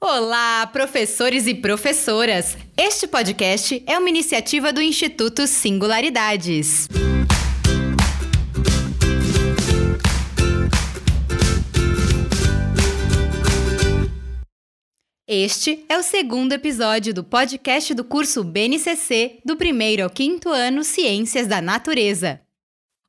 Olá, 0.00 0.64
professores 0.68 1.48
e 1.48 1.56
professoras! 1.56 2.56
Este 2.76 3.08
podcast 3.08 3.82
é 3.84 3.98
uma 3.98 4.08
iniciativa 4.08 4.72
do 4.72 4.80
Instituto 4.80 5.44
Singularidades. 5.48 6.86
Este 15.26 15.84
é 15.88 15.98
o 15.98 16.02
segundo 16.04 16.52
episódio 16.52 17.12
do 17.12 17.24
podcast 17.24 17.92
do 17.92 18.04
curso 18.04 18.44
BNCC 18.44 19.40
do 19.44 19.56
primeiro 19.56 20.04
ao 20.04 20.10
quinto 20.10 20.48
ano 20.48 20.84
Ciências 20.84 21.48
da 21.48 21.60
Natureza. 21.60 22.40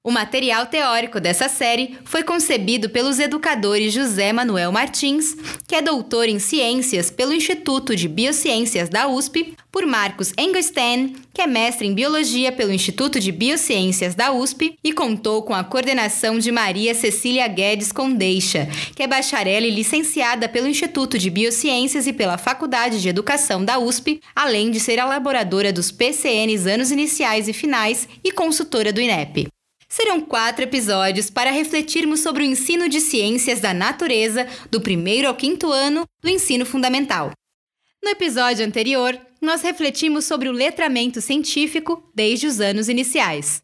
O 0.02 0.11
material 0.11 0.66
teórico 0.66 1.20
dessa 1.20 1.50
série 1.50 1.97
foi 2.05 2.23
concebido 2.23 2.89
pelos 2.89 3.20
educadores 3.20 3.91
José 3.91 4.32
Manuel 4.32 4.71
Martins, 4.71 5.36
que 5.68 5.75
é 5.75 5.82
doutor 5.82 6.29
em 6.29 6.39
ciências 6.39 7.11
pelo 7.11 7.33
Instituto 7.33 7.93
de 7.93 8.07
Biociências 8.07 8.88
da 8.88 9.10
USP, 9.10 9.55
por 9.69 9.86
Marcos 9.86 10.32
Engelstein, 10.39 11.18
que 11.33 11.41
é 11.41 11.46
mestre 11.47 11.86
em 11.86 11.93
biologia 11.93 12.50
pelo 12.50 12.71
Instituto 12.71 13.19
de 13.19 13.29
Biociências 13.29 14.15
da 14.15 14.32
USP, 14.32 14.77
e 14.82 14.93
contou 14.93 15.43
com 15.43 15.54
a 15.54 15.65
coordenação 15.65 16.39
de 16.39 16.50
Maria 16.50 16.96
Cecília 16.96 17.46
Guedes 17.50 17.91
Condeixa, 17.91 18.69
que 18.96 19.04
é 19.04 19.07
bacharel 19.07 19.66
e 19.66 19.69
licenciada 19.69 20.47
pelo 20.47 20.69
Instituto 20.69 21.19
de 21.19 21.29
Biociências 21.29 22.07
e 22.07 22.13
pela 22.13 22.38
Faculdade 22.38 23.02
de 23.02 23.10
Educação 23.10 23.66
da 23.66 23.77
USP, 23.77 24.21
além 24.33 24.71
de 24.71 24.79
ser 24.79 24.97
elaboradora 24.97 25.74
dos 25.74 25.91
PCNs 25.91 26.68
anos 26.68 26.89
iniciais 26.89 27.50
e 27.50 27.54
finais 27.54 28.07
e 28.24 28.32
consultora 28.32 28.93
do 28.93 29.02
INEP. 29.02 29.50
Serão 29.89 30.21
quatro 30.21 30.64
episódios 30.64 31.32
para 31.32 31.50
refletirmos 31.50 32.20
sobre 32.20 32.44
o 32.44 32.45
ensino 32.45 32.88
de 32.88 33.02
ciências 33.02 33.59
da 33.59 33.73
natureza 33.73 34.47
do 34.70 34.80
primeiro 34.80 35.28
ao 35.28 35.34
quinto 35.34 35.72
ano 35.72 36.06
do 36.22 36.30
ensino 36.30 36.64
fundamental. 36.64 37.31
No 38.02 38.09
episódio 38.09 38.64
anterior, 38.64 39.20
nós 39.42 39.64
refletimos 39.64 40.25
sobre 40.25 40.47
o 40.47 40.52
letramento 40.52 41.19
científico 41.19 42.08
desde 42.13 42.45
os 42.45 42.61
anos 42.61 42.88
iniciais. 42.88 43.63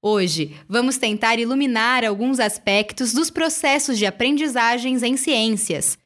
Hoje, 0.00 0.54
vamos 0.68 0.96
tentar 0.96 1.38
iluminar 1.40 2.04
alguns 2.04 2.38
aspectos 2.38 3.12
dos 3.12 3.28
processos 3.28 3.98
de 3.98 4.06
aprendizagens 4.06 5.02
em 5.02 5.16
ciências. 5.16 5.98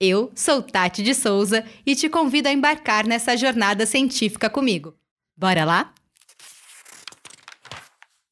Eu 0.00 0.30
sou 0.34 0.62
Tati 0.62 1.02
de 1.02 1.14
Souza 1.14 1.64
e 1.84 1.96
te 1.96 2.08
convido 2.08 2.48
a 2.48 2.52
embarcar 2.52 3.06
nessa 3.06 3.36
jornada 3.36 3.86
científica 3.86 4.48
comigo. 4.48 4.94
Bora 5.36 5.64
lá? 5.64 5.92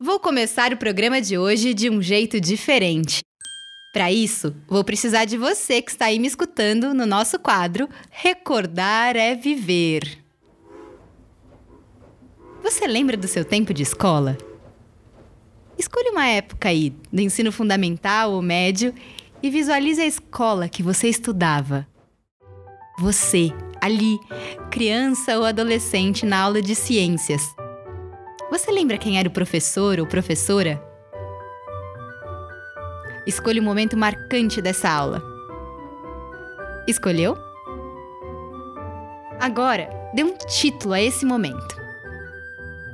Vou 0.01 0.21
começar 0.21 0.73
o 0.73 0.77
programa 0.77 1.21
de 1.21 1.37
hoje 1.37 1.75
de 1.75 1.91
um 1.91 2.01
jeito 2.01 2.41
diferente. 2.41 3.21
Para 3.93 4.13
isso, 4.13 4.55
vou 4.69 4.85
precisar 4.85 5.25
de 5.25 5.37
você 5.37 5.83
que 5.83 5.91
está 5.91 6.05
aí 6.05 6.21
me 6.21 6.29
escutando 6.29 6.95
no 6.95 7.05
nosso 7.05 7.37
quadro 7.37 7.89
Recordar 8.09 9.17
é 9.17 9.35
Viver. 9.35 10.23
Você 12.63 12.87
lembra 12.87 13.17
do 13.17 13.27
seu 13.27 13.45
tempo 13.45 13.75
de 13.75 13.83
escola? 13.83 14.39
Escolha 15.77 16.13
uma 16.13 16.29
época 16.29 16.69
aí, 16.69 16.95
do 17.13 17.21
ensino 17.21 17.51
fundamental 17.51 18.35
ou 18.35 18.41
médio, 18.41 18.95
e 19.43 19.51
visualize 19.51 20.01
a 20.01 20.07
escola 20.07 20.69
que 20.69 20.81
você 20.81 21.09
estudava. 21.09 21.89
Você, 23.01 23.51
ali, 23.81 24.17
criança 24.71 25.37
ou 25.37 25.45
adolescente 25.45 26.25
na 26.25 26.39
aula 26.39 26.63
de 26.63 26.77
ciências 26.77 27.43
você 28.51 28.71
lembra 28.71 28.99
quem 28.99 29.19
era 29.19 29.29
o 29.29 29.33
professor 29.33 30.01
ou 30.01 30.07
professora? 30.07 30.83
Escolha 33.27 33.61
o 33.61 33.65
momento 33.65 33.97
marcante 33.97 34.63
dessa 34.63 34.89
aula. 34.89 35.23
Escolheu? 36.87 37.37
Agora, 39.39 39.89
dê 40.15 40.25
um 40.25 40.35
título 40.37 40.95
a 40.95 41.01
esse 41.01 41.27
momento. 41.27 41.77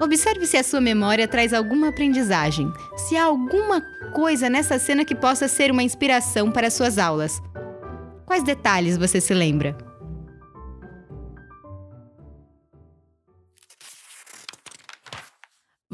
Observe 0.03 0.45
se 0.45 0.57
a 0.57 0.65
sua 0.65 0.81
memória 0.81 1.29
traz 1.29 1.55
alguma 1.55 1.89
aprendizagem, 1.89 2.73
se 2.97 3.17
há 3.17 3.25
alguma 3.25 3.81
coisa 4.13 4.51
nessa 4.51 4.79
cena 4.79 5.05
que 5.05 5.15
possa 5.15 5.47
ser 5.47 5.71
uma 5.71 5.83
inspiração 5.83 6.51
para 6.51 6.71
suas 6.71 6.99
aulas. 6.99 7.41
Quais 8.27 8.43
detalhes 8.43 8.97
você 8.97 9.21
se 9.21 9.33
lembra? 9.33 9.77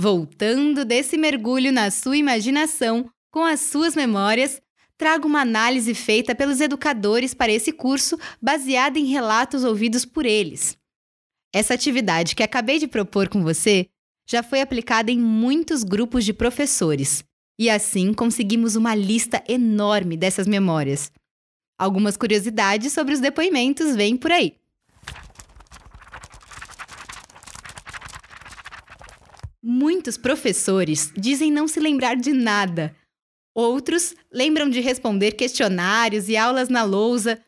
Voltando 0.02 0.82
desse 0.82 1.18
mergulho 1.18 1.70
na 1.70 1.90
sua 1.90 2.16
imaginação, 2.16 3.10
com 3.30 3.44
as 3.44 3.60
suas 3.60 3.94
memórias, 3.94 4.58
trago 4.96 5.28
uma 5.28 5.42
análise 5.42 5.92
feita 5.92 6.34
pelos 6.34 6.58
educadores 6.58 7.34
para 7.34 7.52
esse 7.52 7.70
curso, 7.70 8.18
baseada 8.40 8.98
em 8.98 9.04
relatos 9.04 9.62
ouvidos 9.62 10.06
por 10.06 10.24
eles. 10.24 10.74
Essa 11.52 11.74
atividade 11.74 12.34
que 12.34 12.42
acabei 12.42 12.78
de 12.78 12.88
propor 12.88 13.28
com 13.28 13.42
você 13.42 13.90
já 14.26 14.42
foi 14.42 14.62
aplicada 14.62 15.10
em 15.10 15.18
muitos 15.18 15.84
grupos 15.84 16.24
de 16.24 16.32
professores, 16.32 17.22
e 17.58 17.68
assim 17.68 18.14
conseguimos 18.14 18.76
uma 18.76 18.94
lista 18.94 19.44
enorme 19.46 20.16
dessas 20.16 20.46
memórias. 20.46 21.12
Algumas 21.78 22.16
curiosidades 22.16 22.94
sobre 22.94 23.12
os 23.12 23.20
depoimentos 23.20 23.94
vêm 23.94 24.16
por 24.16 24.32
aí. 24.32 24.59
Muitos 29.62 30.16
professores 30.16 31.12
dizem 31.15 31.53
não 31.53 31.69
se 31.69 31.78
lembrar 31.78 32.16
de 32.16 32.32
nada. 32.32 32.97
Outros 33.54 34.15
lembram 34.32 34.71
de 34.71 34.81
responder 34.81 35.32
questionários 35.32 36.28
e 36.28 36.37
aulas 36.37 36.71
na 36.71 36.82
lousa, 36.82 37.43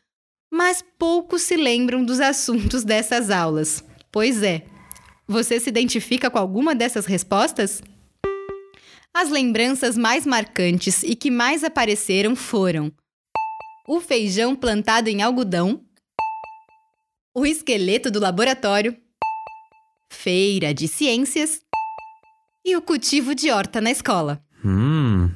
mas 0.51 0.83
poucos 0.99 1.41
se 1.41 1.55
lembram 1.55 2.05
dos 2.05 2.19
assuntos 2.19 2.83
dessas 2.83 3.31
aulas. 3.31 3.83
Pois 4.11 4.43
é. 4.43 4.63
Você 5.27 5.59
se 5.59 5.69
identifica 5.69 6.29
com 6.29 6.37
alguma 6.37 6.75
dessas 6.75 7.07
respostas? 7.07 7.81
As 9.11 9.29
lembranças 9.29 9.97
mais 9.97 10.25
marcantes 10.25 11.01
e 11.01 11.15
que 11.15 11.31
mais 11.31 11.63
apareceram 11.63 12.35
foram 12.35 12.91
o 13.87 13.99
feijão 13.99 14.55
plantado 14.55 15.09
em 15.09 15.21
algodão, 15.21 15.83
o 17.35 17.45
esqueleto 17.45 18.11
do 18.11 18.19
laboratório, 18.19 18.95
feira 20.11 20.73
de 20.73 20.87
ciências 20.87 21.62
e 22.65 22.75
o 22.75 22.81
cultivo 22.81 23.35
de 23.35 23.51
horta 23.51 23.81
na 23.81 23.91
escola. 23.91 24.43
Hum. 24.63 25.29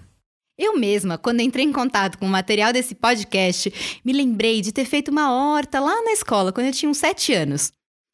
Eu 0.57 0.77
mesma, 0.77 1.17
quando 1.17 1.41
entrei 1.41 1.63
em 1.63 1.71
contato 1.71 2.17
com 2.17 2.25
o 2.25 2.29
material 2.29 2.73
desse 2.73 2.95
podcast, 2.95 3.71
me 4.03 4.11
lembrei 4.11 4.61
de 4.61 4.71
ter 4.71 4.85
feito 4.85 5.11
uma 5.11 5.31
horta 5.31 5.79
lá 5.79 6.01
na 6.03 6.11
escola, 6.11 6.51
quando 6.51 6.67
eu 6.67 6.73
tinha 6.73 6.89
uns 6.89 6.97
sete 6.97 7.31
anos. 7.33 7.71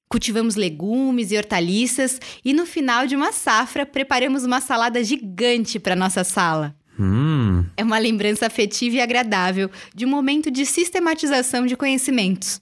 Cultivamos 0.10 0.56
legumes 0.56 1.32
e 1.32 1.38
hortaliças 1.38 2.20
e 2.44 2.54
no 2.54 2.66
final 2.66 3.08
de 3.08 3.16
uma 3.16 3.32
safra 3.32 3.86
preparamos 3.86 4.44
uma 4.44 4.60
salada 4.60 5.04
gigante 5.04 5.80
para 5.80 5.96
nossa 5.96 6.24
sala. 6.24 6.76
Hum. 7.00 7.66
É 7.78 7.84
uma 7.84 7.98
lembrança 7.98 8.46
afetiva 8.46 8.98
e 8.98 9.02
agradável 9.02 9.72
de 9.96 10.06
um 10.06 10.10
momento 10.10 10.52
de 10.52 10.66
sistematização 10.66 11.66
de 11.66 11.76
conhecimentos. 11.76 12.62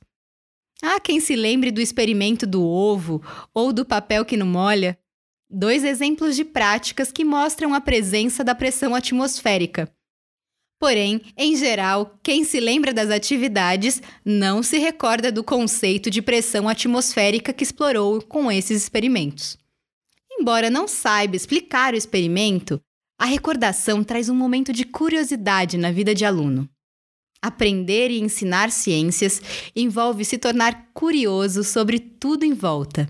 Há 0.81 0.99
quem 0.99 1.19
se 1.19 1.35
lembre 1.35 1.71
do 1.71 1.81
experimento 1.81 2.47
do 2.47 2.63
ovo 2.63 3.21
ou 3.53 3.73
do 3.73 3.85
papel 3.85 4.23
que 4.23 4.37
não 4.37 4.47
molha, 4.47 4.97
dois 5.51 5.83
exemplos 5.83 6.35
de 6.35 6.45
práticas 6.45 7.11
que 7.11 7.25
mostram 7.25 7.73
a 7.73 7.81
presença 7.81 8.43
da 8.43 8.55
pressão 8.55 8.95
atmosférica. 8.95 9.91
Porém, 10.79 11.21
em 11.37 11.55
geral, 11.55 12.17
quem 12.23 12.43
se 12.43 12.59
lembra 12.59 12.91
das 12.91 13.11
atividades 13.11 14.01
não 14.25 14.63
se 14.63 14.79
recorda 14.79 15.31
do 15.31 15.43
conceito 15.43 16.09
de 16.09 16.23
pressão 16.23 16.67
atmosférica 16.67 17.53
que 17.53 17.63
explorou 17.63 18.19
com 18.21 18.51
esses 18.51 18.81
experimentos. 18.81 19.57
Embora 20.31 20.71
não 20.71 20.87
saiba 20.87 21.35
explicar 21.35 21.93
o 21.93 21.97
experimento, 21.97 22.81
a 23.19 23.25
recordação 23.25 24.03
traz 24.03 24.27
um 24.27 24.35
momento 24.35 24.73
de 24.73 24.83
curiosidade 24.83 25.77
na 25.77 25.91
vida 25.91 26.15
de 26.15 26.25
aluno. 26.25 26.67
Aprender 27.39 28.09
e 28.09 28.19
ensinar 28.19 28.71
ciências 28.71 29.39
envolve 29.75 30.25
se 30.25 30.39
tornar 30.39 30.89
curioso 30.93 31.63
sobre 31.63 31.99
tudo 31.99 32.43
em 32.43 32.53
volta. 32.53 33.07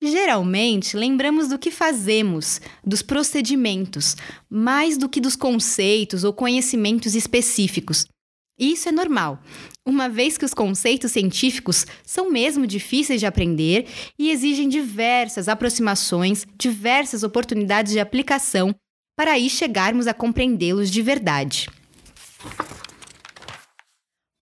Geralmente, 0.00 0.96
lembramos 0.96 1.48
do 1.48 1.58
que 1.58 1.72
fazemos, 1.72 2.60
dos 2.84 3.02
procedimentos, 3.02 4.16
mais 4.48 4.96
do 4.96 5.08
que 5.08 5.20
dos 5.20 5.34
conceitos 5.34 6.22
ou 6.22 6.32
conhecimentos 6.32 7.16
específicos. 7.16 8.06
E 8.56 8.72
isso 8.72 8.88
é 8.88 8.92
normal, 8.92 9.40
uma 9.84 10.08
vez 10.08 10.38
que 10.38 10.44
os 10.44 10.54
conceitos 10.54 11.12
científicos 11.12 11.84
são 12.04 12.30
mesmo 12.30 12.66
difíceis 12.66 13.20
de 13.20 13.26
aprender 13.26 13.86
e 14.18 14.30
exigem 14.30 14.68
diversas 14.68 15.48
aproximações, 15.48 16.46
diversas 16.56 17.22
oportunidades 17.22 17.92
de 17.92 18.00
aplicação 18.00 18.74
para 19.16 19.32
aí 19.32 19.50
chegarmos 19.50 20.06
a 20.06 20.14
compreendê-los 20.14 20.90
de 20.90 21.02
verdade. 21.02 21.68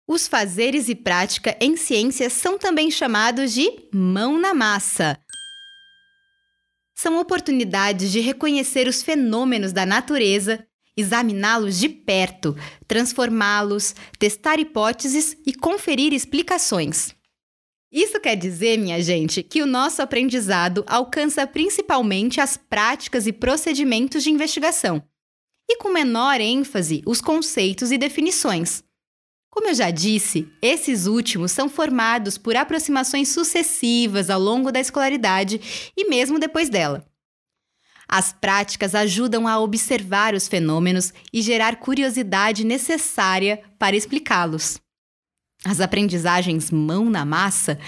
Os 0.09 0.29
fazeres 0.29 0.89
e 0.89 0.95
prática 0.95 1.57
em 1.61 1.77
ciências 1.77 2.33
são 2.33 2.59
também 2.59 2.91
chamados 2.91 3.53
de 3.53 3.71
mão 3.93 4.39
na 4.39 4.55
massa 4.55 5.19
são 6.97 7.21
oportunidades 7.21 8.11
de 8.11 8.21
reconhecer 8.21 8.89
os 8.89 9.03
fenômenos 9.03 9.73
da 9.73 9.85
natureza 9.85 10.67
examiná-los 10.97 11.79
de 11.79 11.91
perto, 11.91 12.57
transformá-los, 12.89 13.95
testar 14.19 14.59
hipóteses 14.59 15.37
e 15.47 15.53
conferir 15.53 16.15
explicações. 16.15 17.15
Isso 17.93 18.19
quer 18.19 18.35
dizer, 18.35 18.79
minha 18.79 19.01
gente, 19.03 19.43
que 19.43 19.63
o 19.63 19.67
nosso 19.67 20.01
aprendizado 20.01 20.85
alcança 20.89 21.47
principalmente 21.47 22.41
as 22.41 22.57
práticas 22.57 23.27
e 23.27 23.33
procedimentos 23.33 24.25
de 24.25 24.31
investigação, 24.31 25.03
e 25.69 25.77
com 25.77 25.93
menor 25.93 26.41
ênfase 26.41 27.03
os 27.07 27.21
conceitos 27.21 27.93
e 27.93 27.99
definições. 27.99 28.83
Como 29.57 29.69
eu 29.69 29.75
já 29.75 29.91
disse, 29.91 30.53
esses 30.61 31.07
últimos 31.07 31.51
são 31.51 31.67
formados 31.67 32.37
por 32.37 32.55
aproximações 32.55 33.31
sucessivas 33.31 34.29
ao 34.29 34.39
longo 34.39 34.71
da 34.71 34.79
escolaridade 34.79 35.91
e 35.97 36.11
mesmo 36.11 36.39
depois 36.39 36.69
dela. 36.69 37.07
As 38.07 38.35
práticas 38.35 38.95
ajudam 38.95 39.49
a 39.49 39.59
observar 39.59 40.35
os 40.35 40.47
fenômenos 40.47 41.11
e 41.33 41.41
gerar 41.41 41.77
curiosidade 41.77 42.65
necessária 42.65 43.63
para 43.79 43.97
explicá-los. 43.97 44.79
As 45.65 45.81
aprendizagens 45.81 46.71
mão 46.71 47.09
na 47.09 47.25
massa 47.25 47.79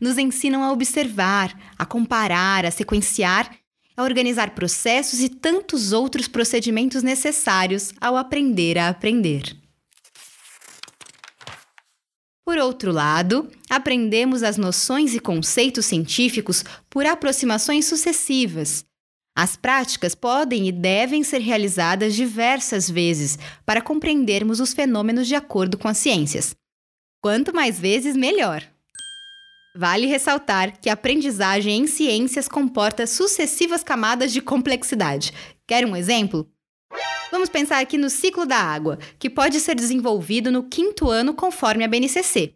nos 0.00 0.16
ensinam 0.16 0.62
a 0.62 0.70
observar, 0.70 1.52
a 1.76 1.84
comparar, 1.84 2.64
a 2.64 2.70
sequenciar, 2.70 3.50
a 3.96 4.04
organizar 4.04 4.54
processos 4.54 5.18
e 5.18 5.28
tantos 5.28 5.90
outros 5.90 6.28
procedimentos 6.28 7.02
necessários 7.02 7.92
ao 8.00 8.16
aprender 8.16 8.78
a 8.78 8.90
aprender. 8.90 9.67
Por 12.48 12.56
outro 12.56 12.90
lado, 12.90 13.46
aprendemos 13.68 14.42
as 14.42 14.56
noções 14.56 15.14
e 15.14 15.20
conceitos 15.20 15.84
científicos 15.84 16.64
por 16.88 17.04
aproximações 17.04 17.84
sucessivas. 17.84 18.86
As 19.36 19.54
práticas 19.54 20.14
podem 20.14 20.66
e 20.66 20.72
devem 20.72 21.22
ser 21.22 21.42
realizadas 21.42 22.14
diversas 22.14 22.88
vezes 22.88 23.38
para 23.66 23.82
compreendermos 23.82 24.60
os 24.60 24.72
fenômenos 24.72 25.28
de 25.28 25.34
acordo 25.34 25.76
com 25.76 25.88
as 25.88 25.98
ciências. 25.98 26.56
Quanto 27.22 27.54
mais 27.54 27.78
vezes, 27.78 28.16
melhor. 28.16 28.66
Vale 29.76 30.06
ressaltar 30.06 30.80
que 30.80 30.88
a 30.88 30.94
aprendizagem 30.94 31.82
em 31.82 31.86
ciências 31.86 32.48
comporta 32.48 33.06
sucessivas 33.06 33.84
camadas 33.84 34.32
de 34.32 34.40
complexidade. 34.40 35.34
Quer 35.66 35.84
um 35.84 35.94
exemplo? 35.94 36.50
Vamos 37.30 37.48
pensar 37.48 37.78
aqui 37.78 37.98
no 37.98 38.08
ciclo 38.08 38.46
da 38.46 38.56
água, 38.56 38.98
que 39.18 39.28
pode 39.28 39.60
ser 39.60 39.74
desenvolvido 39.74 40.50
no 40.50 40.62
quinto 40.62 41.10
ano 41.10 41.34
conforme 41.34 41.84
a 41.84 41.88
BNCC. 41.88 42.54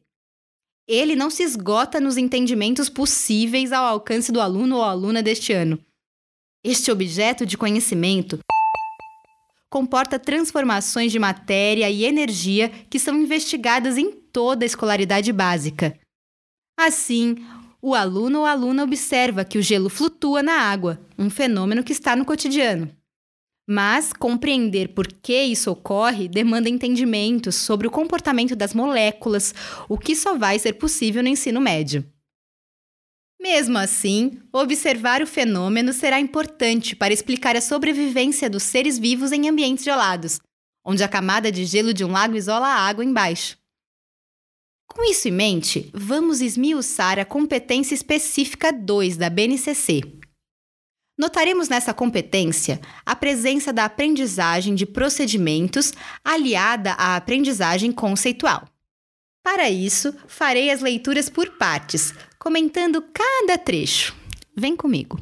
Ele 0.89 1.15
não 1.15 1.31
se 1.31 1.43
esgota 1.43 2.01
nos 2.01 2.17
entendimentos 2.17 2.89
possíveis 2.89 3.71
ao 3.71 3.85
alcance 3.85 4.33
do 4.33 4.41
aluno 4.41 4.77
ou 4.77 4.83
aluna 4.83 5.23
deste 5.23 5.53
ano. 5.53 5.79
Este 6.65 6.91
objeto 6.91 7.45
de 7.45 7.59
conhecimento 7.59 8.39
comporta 9.71 10.19
transformações 10.19 11.11
de 11.11 11.19
matéria 11.19 11.89
e 11.89 12.05
energia 12.05 12.69
que 12.69 12.99
são 12.99 13.17
investigadas 13.17 13.97
em 13.97 14.11
toda 14.13 14.65
a 14.65 14.67
escolaridade 14.67 15.33
básica. 15.33 15.99
Assim, 16.79 17.37
o 17.81 17.95
aluno 17.95 18.41
ou 18.41 18.47
aluna 18.47 18.85
observa 18.85 19.45
que 19.45 19.59
o 19.59 19.63
gelo 19.63 19.89
flutua 19.89 20.43
na 20.43 20.55
água, 20.55 21.01
um 21.19 21.31
fenômeno 21.31 21.83
que 21.83 21.93
está 21.93 22.15
no 22.15 22.25
cotidiano. 22.25 22.91
Mas 23.67 24.12
compreender 24.12 24.88
por 24.88 25.06
que 25.06 25.43
isso 25.44 25.70
ocorre 25.70 26.29
demanda 26.29 26.69
entendimentos 26.69 27.55
sobre 27.55 27.87
o 27.87 27.91
comportamento 27.91 28.56
das 28.56 28.75
moléculas, 28.75 29.55
o 29.88 29.97
que 29.97 30.17
só 30.17 30.37
vai 30.37 30.59
ser 30.59 30.75
possível 30.75 31.23
no 31.23 31.29
ensino 31.29 31.61
médio. 31.61 32.05
Mesmo 33.41 33.76
assim, 33.79 34.41
observar 34.53 35.20
o 35.20 35.26
fenômeno 35.26 35.93
será 35.93 36.20
importante 36.20 36.94
para 36.94 37.12
explicar 37.12 37.56
a 37.56 37.61
sobrevivência 37.61 38.49
dos 38.49 38.62
seres 38.62 38.99
vivos 38.99 39.32
em 39.32 39.49
ambientes 39.49 39.85
gelados, 39.85 40.41
onde 40.85 41.03
a 41.03 41.08
camada 41.08 41.50
de 41.50 41.65
gelo 41.65 41.93
de 41.93 42.05
um 42.05 42.12
lago 42.12 42.37
isola 42.37 42.69
a 42.69 42.87
água 42.87 43.05
embaixo. 43.05 43.56
Com 44.87 45.03
isso 45.11 45.26
em 45.26 45.32
mente, 45.32 45.91
vamos 45.93 46.41
esmiuçar 46.41 47.19
a 47.19 47.25
competência 47.25 47.94
específica 47.94 48.73
2 48.73 49.17
da 49.17 49.31
BNCC, 49.31 50.03
Notaremos 51.23 51.69
nessa 51.69 51.95
competência 51.95 52.81
a 53.07 53.15
presença 53.15 53.73
da 53.73 53.85
aprendizagem 53.85 54.75
de 54.75 54.85
procedimentos 54.85 55.93
aliada 56.25 56.95
à 56.95 57.15
aprendizagem 57.15 57.93
conceitual. 57.93 58.69
Para 59.41 59.71
isso, 59.71 60.13
farei 60.27 60.69
as 60.69 60.81
leituras 60.81 61.29
por 61.29 61.49
partes, 61.51 62.13
comentando 62.41 63.01
cada 63.15 63.57
trecho. 63.57 64.17
Vem 64.57 64.75
comigo. 64.75 65.21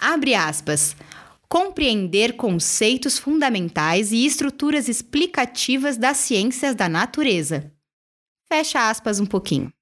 Abre 0.00 0.32
aspas. 0.32 0.94
Compreender 1.48 2.36
conceitos 2.36 3.18
fundamentais 3.18 4.12
e 4.12 4.24
estruturas 4.24 4.88
explicativas 4.88 5.96
das 5.96 6.18
ciências 6.18 6.76
da 6.76 6.88
natureza. 6.88 7.72
Fecha 8.48 8.88
aspas 8.88 9.18
um 9.18 9.26
pouquinho. 9.26 9.72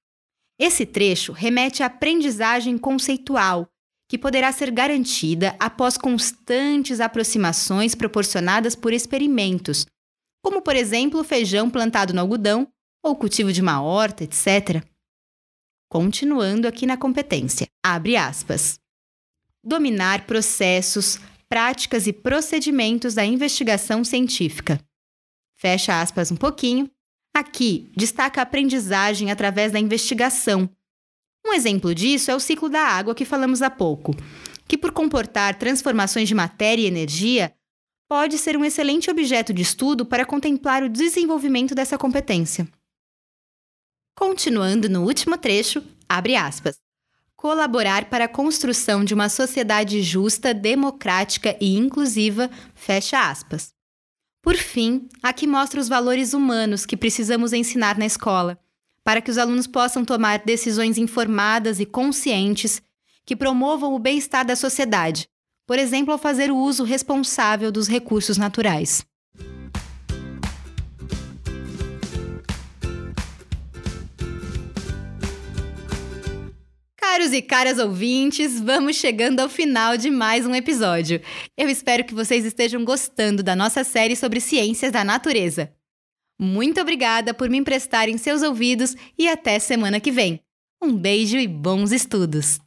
Esse 0.59 0.87
trecho 0.87 1.33
remete 1.33 1.83
à 1.83 1.87
aprendizagem 1.87 2.79
conceitual, 2.79 3.71
que 4.09 4.17
poderá 4.17 4.53
ser 4.53 4.71
garantida 4.71 5.57
após 5.59 5.97
constantes 5.97 7.01
aproximações 7.01 7.95
proporcionadas 7.95 8.75
por 8.75 8.93
experimentos, 8.93 9.87
como, 10.43 10.63
por 10.63 10.77
exemplo, 10.77 11.25
feijão 11.25 11.69
plantado 11.69 12.15
no 12.15 12.21
algodão 12.21 12.69
ou 13.03 13.17
cultivo 13.17 13.53
de 13.53 13.61
uma 13.61 13.83
horta, 13.83 14.25
etc. 14.25 14.85
Continuando 15.91 16.69
aqui 16.69 16.87
na 16.87 16.97
competência, 16.97 17.67
abre 17.85 18.17
aspas. 18.17 18.79
Dominar 19.65 20.27
processos, 20.27 21.19
práticas 21.49 22.07
e 22.07 22.13
procedimentos 22.13 23.15
da 23.15 23.25
investigação 23.25 24.05
científica. 24.05 24.81
Fecha 25.57 26.01
aspas 26.01 26.31
um 26.31 26.37
pouquinho. 26.37 26.91
Aqui 27.35 27.91
destaca 27.97 28.41
a 28.41 28.43
aprendizagem 28.43 29.31
através 29.31 29.73
da 29.73 29.79
investigação, 29.79 30.71
um 31.47 31.53
exemplo 31.53 31.95
disso 31.95 32.31
é 32.31 32.35
o 32.35 32.41
ciclo 32.41 32.69
da 32.69 32.81
água 32.81 33.15
que 33.15 33.25
falamos 33.25 33.63
há 33.63 33.71
pouco, 33.71 34.15
que, 34.67 34.77
por 34.77 34.91
comportar 34.91 35.57
transformações 35.57 36.29
de 36.29 36.35
matéria 36.35 36.83
e 36.83 36.87
energia, 36.87 37.55
pode 38.09 38.37
ser 38.37 38.57
um 38.57 38.65
excelente 38.65 39.11
objeto 39.11 39.53
de 39.53 39.63
estudo 39.63 40.05
para 40.05 40.27
contemplar 40.27 40.83
o 40.83 40.89
desenvolvimento 40.89 41.75
dessa 41.75 41.97
competência. 41.97 42.67
Continuando 44.17 44.89
no 44.89 45.05
último 45.05 45.37
trecho, 45.37 45.83
abre 46.09 46.37
aspas. 46.37 46.77
Colaborar 47.37 48.09
para 48.09 48.25
a 48.25 48.29
construção 48.29 49.05
de 49.05 49.13
uma 49.15 49.29
sociedade 49.29 50.03
justa, 50.03 50.55
democrática 50.55 51.57
e 51.61 51.77
inclusiva, 51.77 52.51
fecha 52.75 53.29
aspas. 53.29 53.75
Por 54.43 54.57
fim, 54.57 55.09
aqui 55.23 55.47
mostra 55.47 55.81
os 55.81 55.89
valores 55.89 56.33
humanos 56.33 56.87
que 56.87 56.97
precisamos 56.97 57.53
ensinar 57.53 57.99
na 57.99 58.07
escola 58.07 58.59
para 59.07 59.21
que 59.21 59.31
os 59.31 59.39
alunos 59.39 59.69
possam 59.69 60.05
tomar 60.05 60.41
decisões 60.41 60.99
informadas 60.99 61.79
e 61.79 61.87
conscientes 61.87 62.83
que 63.25 63.37
promovam 63.37 63.95
o 63.95 64.01
bem-estar 64.01 64.45
da 64.45 64.57
sociedade, 64.57 65.29
por 65.65 65.79
exemplo, 65.79 66.13
ao 66.13 66.19
fazer 66.19 66.51
o 66.51 66.57
uso 66.57 66.83
responsável 66.83 67.71
dos 67.71 67.87
recursos 67.87 68.37
naturais. 68.37 69.07
Caros 76.99 77.33
e 77.33 77.41
caras 77.41 77.79
ouvintes, 77.79 78.59
vamos 78.61 78.97
chegando 78.97 79.39
ao 79.39 79.49
final 79.49 79.97
de 79.97 80.11
mais 80.11 80.45
um 80.45 80.55
episódio. 80.55 81.21
Eu 81.57 81.69
espero 81.69 82.03
que 82.03 82.13
vocês 82.13 82.45
estejam 82.45 82.85
gostando 82.85 83.41
da 83.41 83.55
nossa 83.55 83.85
série 83.85 84.17
sobre 84.17 84.41
ciências 84.41 84.91
da 84.91 85.05
natureza. 85.05 85.76
Muito 86.39 86.81
obrigada 86.81 87.33
por 87.33 87.49
me 87.49 87.59
emprestarem 87.59 88.19
seus 88.19 88.43
ouvidos 88.43 88.95
e 89.19 89.29
até 89.29 89.59
semana 89.59 90.01
que 90.01 90.11
vem. 90.11 90.41
Um 90.83 90.95
beijo 90.95 91.39
e 91.39 91.49
bons 91.49 91.93
estudos! 91.93 92.61